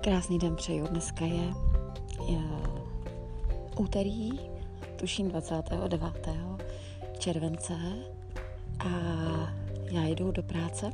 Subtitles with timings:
[0.00, 0.86] Krásný den přeju.
[0.86, 1.54] Dneska je,
[2.26, 2.40] je
[3.78, 4.30] úterý,
[4.96, 6.28] tuším 29.
[7.18, 7.74] července
[8.78, 8.88] a
[9.90, 10.92] já jdu do práce.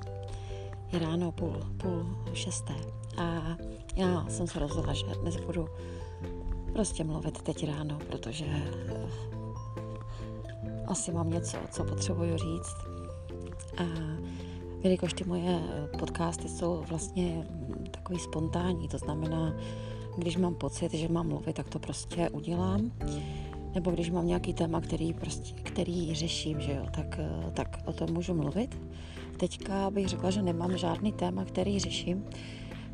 [0.92, 2.74] Je ráno půl, půl šesté
[3.16, 3.56] a
[3.96, 5.68] já jsem se rozhodla, že dnes budu
[6.72, 9.08] prostě mluvit teď ráno, protože eh,
[10.86, 12.76] asi mám něco, co potřebuju říct.
[13.78, 13.82] A
[14.82, 15.60] jelikož ty moje
[15.98, 17.46] podcasty jsou vlastně
[18.06, 19.54] takový spontánní, to znamená,
[20.16, 22.92] když mám pocit, že mám mluvit, tak to prostě udělám.
[23.74, 27.18] Nebo když mám nějaký téma, který, prostě, který řeším, že jo, tak,
[27.54, 28.78] tak o tom můžu mluvit.
[29.36, 32.24] Teďka bych řekla, že nemám žádný téma, který řeším.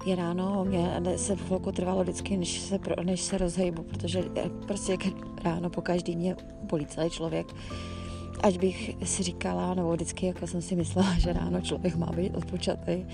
[0.06, 4.25] Je ráno, mě se chvilku trvalo vždycky, než se, než se rozhejbu, protože
[4.67, 4.97] prostě
[5.45, 7.47] ráno po každý mě bolí celý člověk
[8.41, 12.37] ať bych si říkala, nebo vždycky jako jsem si myslela, že ráno člověk má být
[12.37, 13.05] odpočatý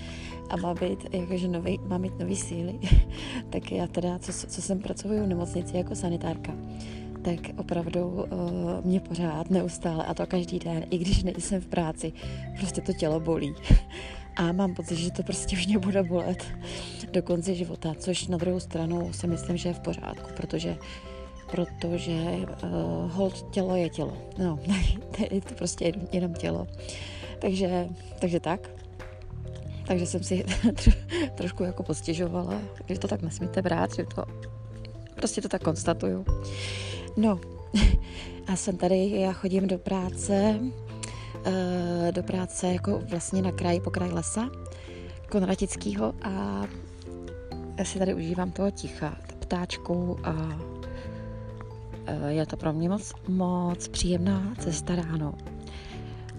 [0.49, 2.79] a má být, jakože nový, má mít nový síly,
[3.49, 6.53] tak já teda, co, co jsem pracuju v nemocnici jako sanitárka,
[7.21, 8.27] tak opravdu uh,
[8.83, 12.13] mě pořád neustále, a to každý den, i když nejsem v práci,
[12.57, 13.53] prostě to tělo bolí.
[14.35, 16.45] A mám pocit, že to prostě už mě bude bolet
[17.11, 20.77] do konce života, což na druhou stranu si myslím, že je v pořádku, protože
[21.51, 24.17] protože uh, hold tělo je tělo.
[24.37, 24.59] No,
[25.31, 26.67] je to prostě jenom tělo.
[27.39, 27.87] Takže,
[28.19, 28.69] takže tak.
[29.87, 30.45] Takže jsem si
[31.35, 34.23] trošku jako postěžovala, že to tak nesmíte brát, že to
[35.15, 36.25] prostě to tak konstatuju.
[37.17, 37.39] No,
[38.47, 40.59] a jsem tady, já chodím do práce,
[41.35, 44.49] uh, do práce jako vlastně na kraji, po kraji lesa,
[45.29, 46.65] Konratického a
[47.77, 50.59] já si tady užívám toho ticha, ptáčku a
[52.27, 55.33] je to pro mě moc, moc příjemná cesta ráno.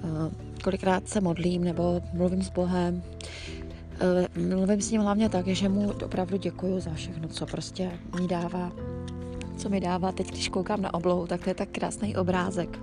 [0.05, 0.31] Eh,
[0.65, 3.03] kolikrát se modlím nebo mluvím s Bohem.
[4.01, 8.29] Eh, mluvím s ním hlavně tak, že mu opravdu děkuju za všechno, co prostě mi
[8.29, 8.73] dává.
[9.57, 12.79] Co mi dává teď, když koukám na oblohu, tak to je tak krásný obrázek.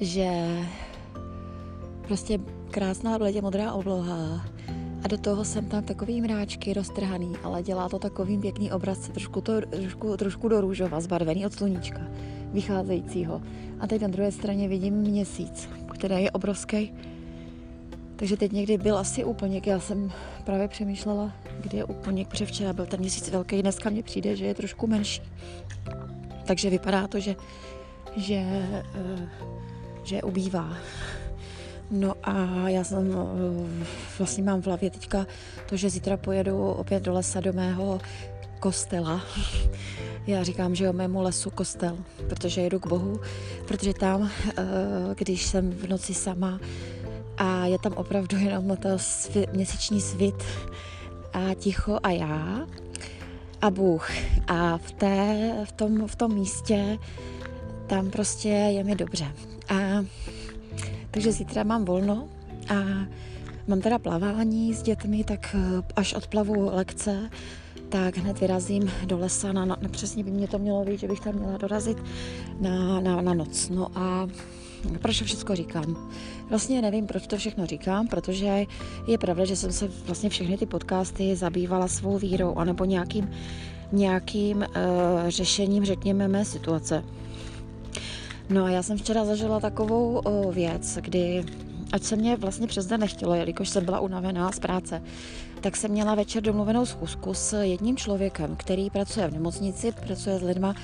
[0.00, 0.58] Že
[2.02, 2.38] prostě
[2.70, 4.46] krásná bledě modrá obloha
[5.04, 9.40] a do toho jsem tam takový mráčky roztrhaný, ale dělá to takovým pěkný obraz, trošku,
[9.40, 12.00] to, trošku, trošku do růžova, zbarvený od sluníčka,
[12.52, 13.42] vycházejícího.
[13.80, 16.94] A teď na druhé straně vidím měsíc, který je obrovský.
[18.16, 20.12] Takže teď někdy byl asi úplněk, já jsem
[20.44, 24.44] právě přemýšlela, kdy je úplněk, protože včera byl ten měsíc velký, dneska mně přijde, že
[24.44, 25.22] je trošku menší.
[26.46, 27.36] Takže vypadá to, že,
[28.16, 29.28] že, eh,
[30.04, 30.76] že ubývá.
[31.92, 33.84] No a já jsem eh,
[34.18, 35.26] vlastně mám v hlavě teďka
[35.68, 38.00] to, že zítra pojedu opět do lesa do mého
[38.60, 39.20] kostela.
[40.26, 41.98] Já říkám, že o mému lesu kostel,
[42.28, 43.20] protože jedu k Bohu,
[43.68, 44.64] protože tam, eh,
[45.14, 46.60] když jsem v noci sama
[47.38, 48.88] a je tam opravdu jenom to
[49.52, 50.44] měsíční svit
[51.32, 52.66] a ticho a já
[53.62, 54.10] a Bůh.
[54.46, 56.98] A v, té, v, tom, v tom místě
[57.86, 59.32] tam prostě je mi dobře.
[59.68, 60.04] A
[61.12, 62.28] takže zítra mám volno
[62.68, 62.74] a
[63.68, 67.30] mám teda plavání s dětmi, tak eh, až odplavu lekce,
[67.88, 71.20] tak hned vyrazím do lesa, na, na, přesně by mě to mělo být, že bych
[71.20, 71.98] tam měla dorazit
[72.60, 73.68] na, na, na noc.
[73.68, 74.28] No a
[75.02, 76.10] proč to všechno říkám?
[76.50, 78.64] Vlastně nevím, proč to všechno říkám, protože
[79.06, 83.30] je pravda, že jsem se vlastně všechny ty podcasty zabývala svou vírou anebo nějakým,
[83.92, 84.64] nějakým uh,
[85.28, 87.04] řešením, řekněme, mé situace.
[88.52, 91.44] No a já jsem včera zažila takovou o, věc, kdy
[91.92, 95.02] ať se mě vlastně přes den nechtělo, jelikož jsem byla unavená z práce,
[95.60, 100.42] tak jsem měla večer domluvenou schůzku s jedním člověkem, který pracuje v nemocnici, pracuje s
[100.42, 100.74] lidma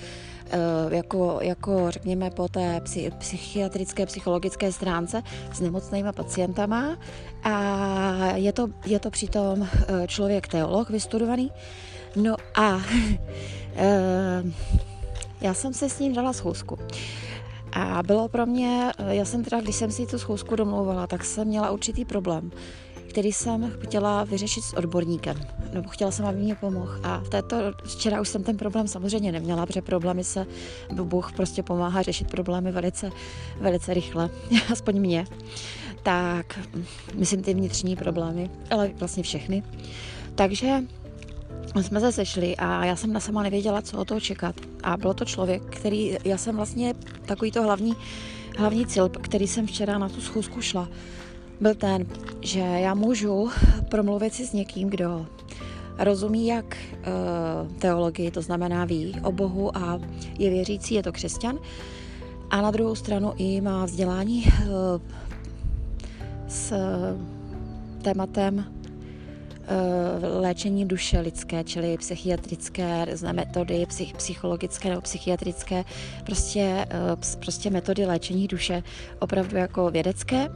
[0.51, 2.81] e, jako, jako řekněme po té
[3.19, 6.97] psychiatrické, psychologické stránce s nemocnými pacientama
[7.45, 11.51] a je to, je to přitom e, člověk teolog vystudovaný.
[12.17, 12.81] No a
[13.77, 14.43] e,
[15.41, 16.79] já jsem se s ním dala schůzku.
[17.79, 21.49] A bylo pro mě, já jsem teda, když jsem si tu schůzku domlouvala, tak jsem
[21.49, 22.51] měla určitý problém,
[23.09, 25.37] který jsem chtěla vyřešit s odborníkem,
[25.73, 27.01] nebo chtěla jsem, aby mě pomohl.
[27.03, 30.47] A v této, včera už jsem ten problém samozřejmě neměla, protože problémy se,
[30.93, 33.11] Bůh prostě pomáhá řešit problémy velice,
[33.61, 34.31] velice rychle,
[34.73, 35.27] aspoň mě.
[36.03, 36.59] Tak,
[37.15, 39.63] myslím ty vnitřní problémy, ale vlastně všechny.
[40.35, 40.83] Takže
[41.83, 44.55] jsme se sešli a já jsem na sama nevěděla, co o toho čekat.
[44.83, 46.95] A byl to člověk, který, já jsem vlastně
[47.27, 47.93] takový to hlavní,
[48.59, 50.89] hlavní cíl, který jsem včera na tu schůzku šla,
[51.61, 52.07] byl ten,
[52.41, 53.51] že já můžu
[53.89, 55.27] promluvit si s někým, kdo
[55.99, 60.01] rozumí jak uh, teologii, to znamená ví o Bohu a
[60.39, 61.59] je věřící, je to křesťan,
[62.51, 65.03] a na druhou stranu i má vzdělání uh,
[66.49, 66.75] s
[68.03, 68.65] tématem
[70.41, 75.85] léčení duše lidské, čili psychiatrické metody, psych, psychologické nebo psychiatrické,
[76.27, 76.87] prostě,
[77.41, 78.83] prostě metody léčení duše
[79.19, 80.49] opravdu jako vědecké.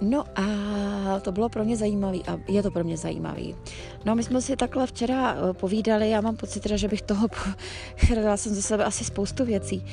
[0.00, 3.54] No a to bylo pro mě zajímavé a je to pro mě zajímavý.
[4.04, 7.28] No my jsme si takhle včera eh, povídali, já mám pocit, že bych toho,
[8.14, 9.84] dala jsem ze sebe asi spoustu věcí,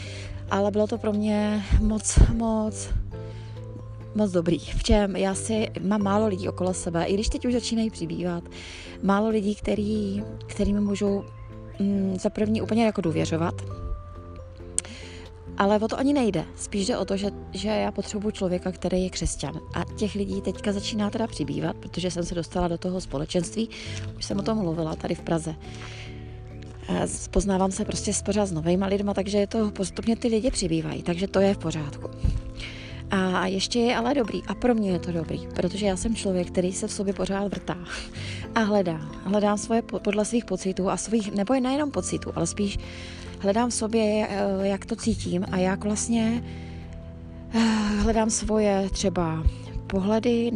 [0.51, 2.89] ale bylo to pro mě moc, moc,
[4.17, 4.59] moc dobrý.
[4.59, 8.43] V čem já si mám málo lidí okolo sebe, i když teď už začínají přibývat,
[9.03, 11.23] málo lidí, který, kterými můžou
[11.79, 13.61] mm, za první úplně jako důvěřovat,
[15.57, 16.45] ale o to ani nejde.
[16.55, 19.59] Spíš jde o to, že, že já potřebuji člověka, který je křesťan.
[19.73, 23.69] A těch lidí teďka začíná teda přibývat, protože jsem se dostala do toho společenství.
[24.17, 25.55] Už jsem o tom mluvila tady v Praze.
[27.31, 31.03] Poznávám se prostě s pořád s novými lidma, takže je to postupně ty lidi přibývají,
[31.03, 32.09] takže to je v pořádku.
[33.11, 36.47] A ještě je ale dobrý, a pro mě je to dobrý, protože já jsem člověk,
[36.47, 37.77] který se v sobě pořád vrtá
[38.55, 38.97] a hledá.
[39.23, 42.77] Hledám svoje podle svých pocitů a svých, nebo je nejenom pocitů, ale spíš
[43.39, 46.43] hledám v sobě, eh, jak to cítím a jak vlastně
[47.53, 47.59] eh,
[47.97, 49.43] hledám svoje třeba
[49.87, 50.51] pohledy,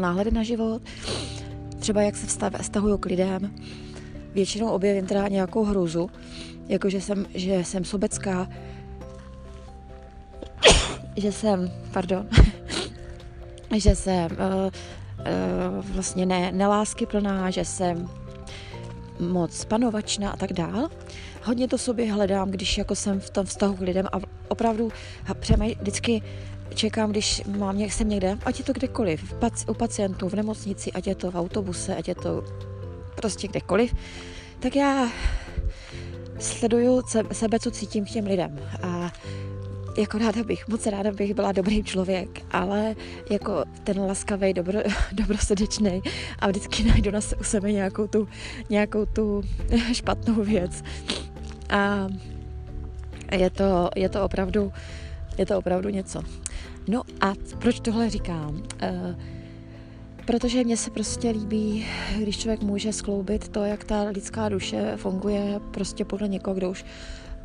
[0.00, 0.82] náhledy na život,
[1.78, 3.54] třeba jak se vztahuju k lidem.
[4.32, 6.10] Většinou objevím teda nějakou hruzu,
[6.68, 8.48] jako že jsem, že jsem sobecká,
[11.16, 12.28] že jsem, pardon,
[13.76, 18.08] že jsem uh, uh, vlastně ne, nelásky plná, že jsem
[19.20, 20.88] moc panovačná a tak dál.
[21.44, 24.18] Hodně to sobě hledám, když jako jsem v tom vztahu k lidem a
[24.48, 24.92] opravdu
[25.40, 26.22] přemaj, vždycky
[26.74, 29.34] čekám, když mám, jsem někde, ať je to kdekoliv,
[29.68, 32.44] u pacientů, v nemocnici, ať je to v autobuse, ať je to
[33.14, 33.94] prostě kdekoliv,
[34.60, 35.08] tak já
[36.38, 37.02] sleduju
[37.32, 38.60] sebe, co cítím k těm lidem.
[38.82, 39.12] A
[39.98, 42.94] jako ráda bych, moc ráda bych byla dobrý člověk, ale
[43.30, 44.80] jako ten laskavý, dobro,
[45.12, 46.02] dobrosrdečný
[46.38, 48.28] a vždycky najdu na u sebe nějakou tu,
[48.70, 49.42] nějakou tu
[49.92, 50.82] špatnou věc.
[51.70, 52.08] A
[53.32, 54.72] je to, je to opravdu,
[55.38, 56.22] je to opravdu něco.
[56.88, 58.62] No a proč tohle říkám?
[58.82, 59.20] Uh,
[60.26, 61.86] protože mně se prostě líbí,
[62.18, 66.84] když člověk může skloubit to, jak ta lidská duše funguje prostě podle někoho, kdo už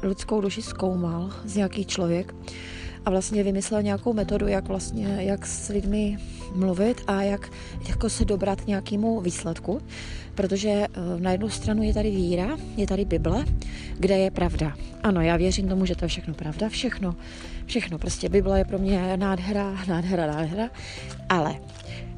[0.07, 2.35] lidskou duši zkoumal z nějaký člověk
[3.05, 6.17] a vlastně vymyslel nějakou metodu, jak vlastně, jak s lidmi
[6.55, 7.49] mluvit a jak
[7.87, 9.81] jako se dobrat k nějakému výsledku,
[10.35, 10.87] protože eh,
[11.17, 13.45] na jednu stranu je tady víra, je tady Bible,
[13.97, 14.75] kde je pravda.
[15.03, 17.15] Ano, já věřím tomu, že to je všechno pravda, všechno,
[17.65, 20.69] všechno, prostě Bible je pro mě nádhera, nádhera, nádhera,
[21.29, 21.55] ale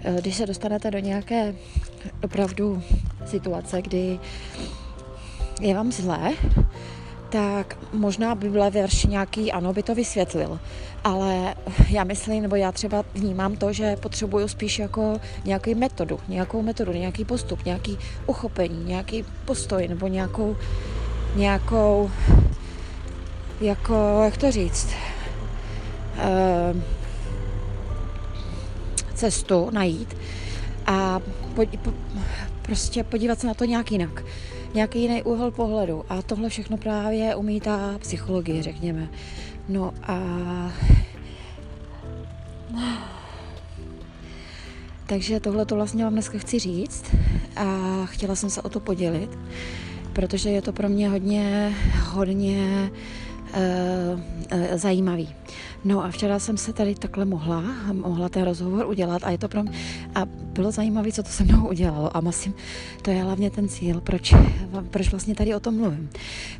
[0.04, 1.56] eh, když se dostanete do nějaké
[2.24, 2.84] opravdu
[3.26, 4.20] situace, kdy
[5.62, 6.34] je vám zlé,
[7.30, 10.60] tak možná by byla verš nějaký, ano, by to vysvětlil.
[11.04, 11.56] Ale
[11.90, 16.92] já myslím, nebo já třeba vnímám to, že potřebuju spíš jako nějaký metodu, nějakou metodu,
[16.92, 20.58] nějaký postup, nějaký uchopení, nějaký postoj, nebo nějakou,
[21.36, 22.12] nějakou,
[23.62, 24.88] jako, jak to říct,
[26.18, 26.82] uh,
[29.14, 30.18] cestu najít
[30.86, 31.20] a
[31.56, 31.94] po, po,
[32.62, 34.24] prostě podívat se na to nějak jinak
[34.74, 36.04] nějaký jiný úhel pohledu.
[36.10, 39.10] A tohle všechno právě umí ta psychologie, řekněme.
[39.70, 40.20] No a...
[45.08, 47.16] Takže tohle to vlastně vám dneska chci říct
[47.56, 47.66] a
[48.06, 49.30] chtěla jsem se o to podělit,
[50.14, 51.76] protože je to pro mě hodně,
[52.10, 52.92] hodně
[53.54, 54.20] uh,
[54.54, 55.36] uh, zajímavý.
[55.86, 59.48] No a včera jsem se tady takhle mohla, mohla ten rozhovor udělat a je to
[59.48, 59.72] pro mě,
[60.16, 62.54] a bylo zajímavé, co to se mnou udělalo a myslím,
[63.02, 64.34] to je hlavně ten cíl, proč,
[64.90, 66.10] proč vlastně tady o tom mluvím.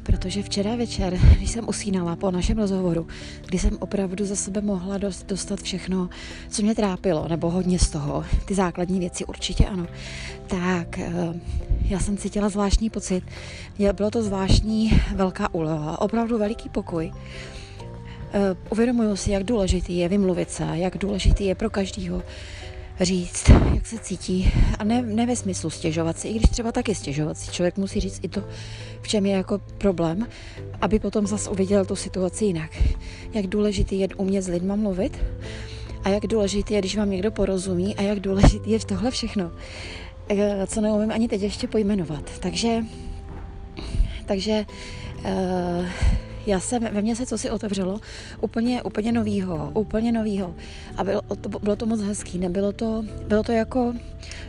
[0.04, 3.08] Protože včera večer, když jsem usínala po našem rozhovoru,
[3.46, 6.10] kdy jsem opravdu za sebe mohla dost, dostat všechno,
[6.50, 9.88] co mě trápilo, nebo hodně z toho, ty základní věci určitě ano,
[10.48, 11.34] tak eh,
[11.82, 13.24] já jsem cítila zvláštní pocit.
[13.94, 17.12] Bylo to zvláštní velká úleva, opravdu veliký pokoj.
[18.34, 22.24] Eh, uvědomuju si, jak důležitý je vymluvit se, jak důležitý je pro každýho
[23.02, 24.52] říct, jak se cítí.
[24.80, 27.52] A ne, ne ve smyslu stěžovat si, i když třeba taky stěžovat si.
[27.52, 28.44] Člověk musí říct i to,
[29.02, 30.28] v čem je jako problém,
[30.82, 32.72] aby potom zase uviděl tu situaci jinak.
[33.34, 35.20] Jak důležitý je umět s lidma mluvit
[36.04, 39.52] a jak důležitý je, když vám někdo porozumí a jak důležitý je v tohle všechno,
[40.30, 42.40] eh, co neumím ani teď ještě pojmenovat.
[42.40, 42.84] Takže,
[44.26, 44.66] takže
[45.18, 45.86] uh,
[46.48, 48.00] já jsem, ve mně se co si otevřelo,
[48.42, 50.56] úplně, úplně novýho, úplně novýho.
[50.98, 53.94] A bylo to, bylo to moc hezký, nebylo to, bylo to jako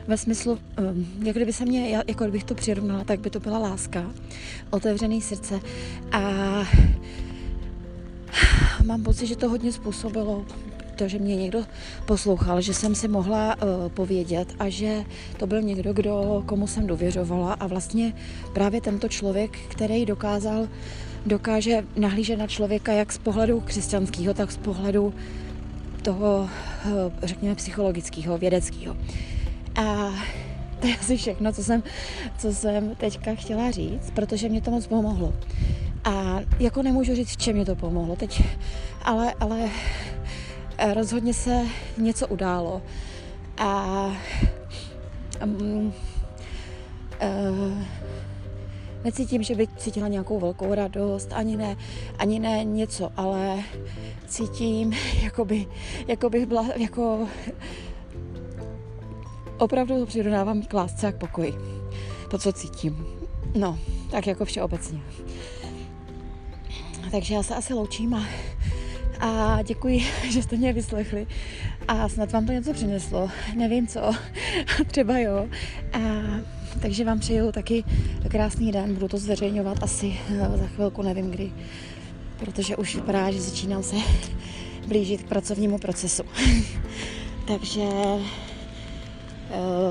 [0.06, 3.58] ve smyslu, um, jak kdyby se mě, jako kdybych to přirovnala, tak by to byla
[3.58, 4.10] láska,
[4.70, 5.60] otevřený srdce
[6.12, 6.20] a
[8.84, 10.46] mám pocit, že to hodně způsobilo
[10.98, 11.64] to, že mě někdo
[12.06, 15.04] poslouchal, že jsem si mohla uh, povědět a že
[15.36, 18.12] to byl někdo, kdo, komu jsem důvěřovala a vlastně
[18.52, 20.68] právě tento člověk, který dokázal,
[21.26, 25.14] dokáže nahlížet na člověka jak z pohledu křesťanského, tak z pohledu
[26.02, 26.48] toho,
[26.86, 28.96] uh, řekněme, psychologického, vědeckého.
[29.76, 30.10] A
[30.80, 31.82] to je asi všechno, co jsem,
[32.38, 35.34] co jsem teďka chtěla říct, protože mě to moc pomohlo.
[36.04, 38.42] A jako nemůžu říct, v čem mě to pomohlo teď,
[39.02, 39.70] ale, ale
[40.94, 41.66] rozhodně se
[41.98, 42.82] něco událo.
[43.58, 43.86] A
[45.44, 45.94] um,
[47.22, 47.82] uh,
[49.04, 51.76] necítím, že bych cítila nějakou velkou radost, ani ne,
[52.18, 53.62] ani ne něco, ale
[54.26, 54.92] cítím,
[55.22, 55.66] jako, by,
[56.08, 57.26] jako bych byla, jako
[59.58, 61.54] opravdu to přirovnávám k lásce a k pokoji.
[62.30, 63.06] To, co cítím.
[63.54, 63.78] No,
[64.10, 65.00] tak jako všeobecně.
[67.10, 68.26] Takže já se asi loučím a,
[69.20, 71.26] a děkuji, že jste mě vyslechli
[71.88, 73.30] a snad vám to něco přineslo.
[73.56, 74.00] Nevím co,
[74.86, 75.48] třeba jo.
[75.92, 75.98] A,
[76.82, 77.84] takže vám přeju taky
[78.28, 80.18] krásný den, budu to zveřejňovat asi
[80.58, 81.52] za chvilku, nevím kdy,
[82.38, 83.96] protože už vypadá, že začínám se
[84.86, 86.22] blížit k pracovnímu procesu.
[87.46, 87.82] takže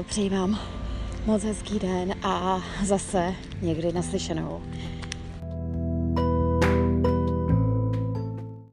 [0.07, 0.59] přeji vám
[1.25, 4.61] moc hezký den a zase někdy naslyšenou.